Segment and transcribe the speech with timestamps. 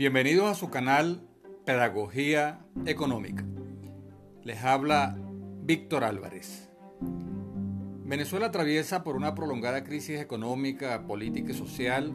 [0.00, 1.28] Bienvenidos a su canal
[1.66, 3.44] Pedagogía Económica.
[4.42, 5.14] Les habla
[5.62, 6.70] Víctor Álvarez.
[8.06, 12.14] Venezuela atraviesa por una prolongada crisis económica, política y social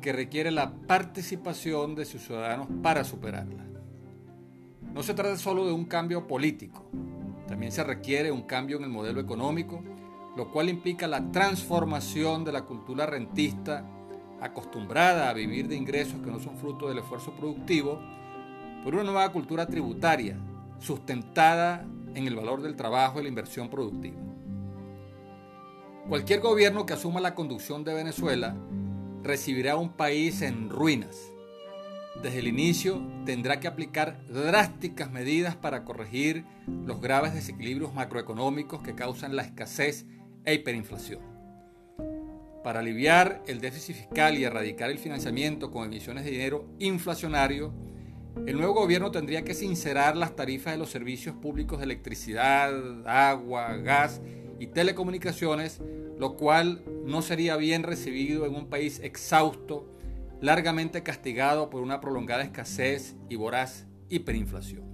[0.00, 3.66] que requiere la participación de sus ciudadanos para superarla.
[4.94, 6.88] No se trata solo de un cambio político,
[7.48, 9.82] también se requiere un cambio en el modelo económico,
[10.36, 13.84] lo cual implica la transformación de la cultura rentista
[14.40, 18.00] acostumbrada a vivir de ingresos que no son fruto del esfuerzo productivo,
[18.84, 20.36] por una nueva cultura tributaria
[20.78, 24.16] sustentada en el valor del trabajo y la inversión productiva.
[26.08, 28.56] Cualquier gobierno que asuma la conducción de Venezuela
[29.22, 31.16] recibirá un país en ruinas.
[32.22, 36.44] Desde el inicio tendrá que aplicar drásticas medidas para corregir
[36.86, 40.06] los graves desequilibrios macroeconómicos que causan la escasez
[40.44, 41.37] e hiperinflación.
[42.68, 47.72] Para aliviar el déficit fiscal y erradicar el financiamiento con emisiones de dinero inflacionario,
[48.44, 52.70] el nuevo gobierno tendría que sincerar las tarifas de los servicios públicos de electricidad,
[53.06, 54.20] agua, gas
[54.58, 55.80] y telecomunicaciones,
[56.18, 59.88] lo cual no sería bien recibido en un país exhausto,
[60.42, 64.84] largamente castigado por una prolongada escasez y voraz hiperinflación.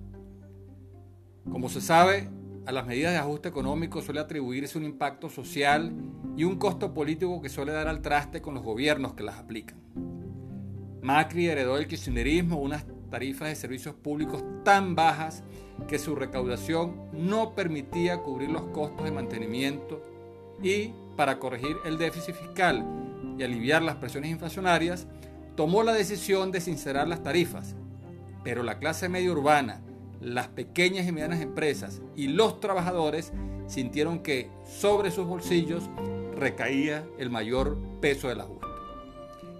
[1.50, 2.28] Como se sabe,
[2.66, 5.92] a las medidas de ajuste económico suele atribuirse un impacto social
[6.36, 9.78] y un costo político que suele dar al traste con los gobiernos que las aplican.
[11.02, 15.44] Macri heredó del kirchnerismo unas tarifas de servicios públicos tan bajas
[15.86, 20.02] que su recaudación no permitía cubrir los costos de mantenimiento
[20.62, 22.84] y, para corregir el déficit fiscal
[23.38, 25.06] y aliviar las presiones inflacionarias,
[25.56, 27.76] tomó la decisión de sincerar las tarifas.
[28.42, 29.82] Pero la clase media urbana,
[30.24, 33.32] las pequeñas y medianas empresas y los trabajadores
[33.66, 35.84] sintieron que sobre sus bolsillos
[36.34, 38.66] recaía el mayor peso del ajuste.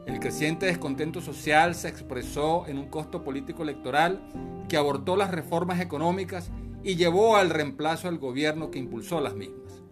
[0.06, 4.23] El creciente descontento social se expresó en un costo político electoral
[4.69, 6.50] que abortó las reformas económicas
[6.83, 9.83] y llevó al reemplazo del gobierno que impulsó las mismas.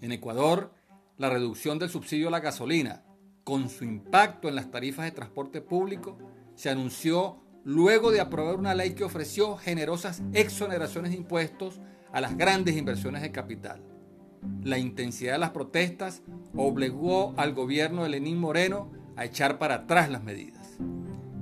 [0.00, 0.72] En Ecuador,
[1.18, 3.04] la reducción del subsidio a la gasolina,
[3.44, 6.16] con su impacto en las tarifas de transporte público,
[6.54, 11.82] se anunció luego de aprobar una ley que ofreció generosas exoneraciones de impuestos
[12.14, 13.82] a las grandes inversiones de capital.
[14.62, 16.22] La intensidad de las protestas
[16.56, 20.78] obligó al gobierno de Lenín Moreno a echar para atrás las medidas.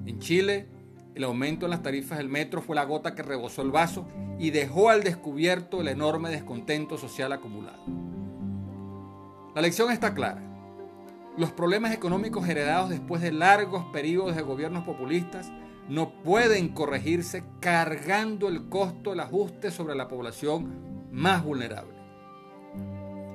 [0.04, 0.66] En Chile,
[1.14, 4.50] el aumento en las tarifas del metro fue la gota que rebosó el vaso y
[4.50, 7.84] dejó al descubierto el enorme descontento social acumulado.
[9.54, 10.42] La lección está clara.
[11.38, 15.52] Los problemas económicos heredados después de largos periodos de gobiernos populistas
[15.88, 21.94] no pueden corregirse cargando el costo del ajuste sobre la población más vulnerable.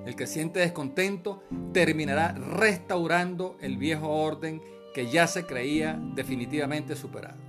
[0.06, 4.62] El creciente descontento terminará restaurando el viejo orden
[4.94, 7.40] que ya se creía definitivamente superado.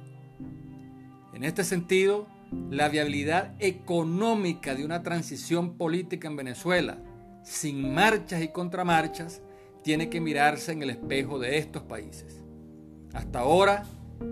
[1.34, 2.28] En este sentido,
[2.70, 6.98] la viabilidad económica de una transición política en Venezuela,
[7.42, 9.42] sin marchas y contramarchas,
[9.82, 12.42] tiene que mirarse en el espejo de estos países.
[13.14, 13.84] Hasta ahora,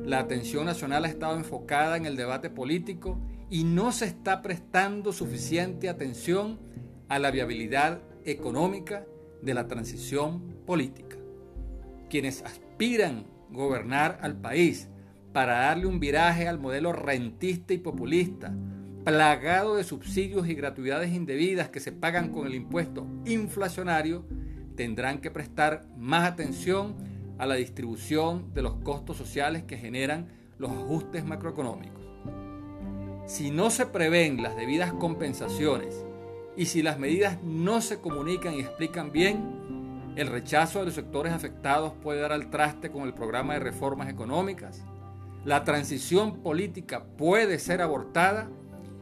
[0.05, 3.19] la atención nacional ha estado enfocada en el debate político
[3.49, 6.59] y no se está prestando suficiente atención
[7.09, 9.05] a la viabilidad económica
[9.43, 11.17] de la transición política.
[12.09, 14.89] Quienes aspiran gobernar al país
[15.33, 18.55] para darle un viraje al modelo rentista y populista,
[19.05, 24.25] plagado de subsidios y gratuidades indebidas que se pagan con el impuesto inflacionario,
[24.77, 26.97] tendrán que prestar más atención
[27.41, 30.29] a la distribución de los costos sociales que generan
[30.59, 32.05] los ajustes macroeconómicos.
[33.25, 36.05] Si no se prevén las debidas compensaciones
[36.55, 41.33] y si las medidas no se comunican y explican bien, el rechazo de los sectores
[41.33, 44.85] afectados puede dar al traste con el programa de reformas económicas,
[45.47, 48.51] la transición política puede ser abortada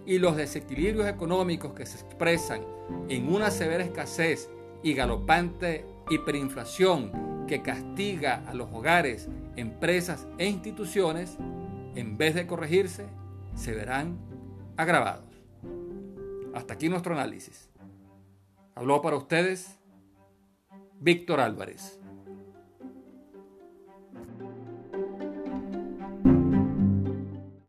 [0.06, 2.60] y los desequilibrios económicos que se expresan
[3.08, 4.48] en una severa escasez
[4.84, 11.36] y galopante hiperinflación que castiga a los hogares, empresas e instituciones,
[11.96, 13.06] en vez de corregirse,
[13.56, 14.16] se verán
[14.76, 15.24] agravados.
[16.54, 17.68] Hasta aquí nuestro análisis.
[18.76, 19.76] Habló para ustedes
[21.00, 21.98] Víctor Álvarez.